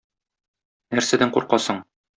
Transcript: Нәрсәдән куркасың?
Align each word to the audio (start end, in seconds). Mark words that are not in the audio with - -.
Нәрсәдән 0.97 1.37
куркасың? 1.39 1.89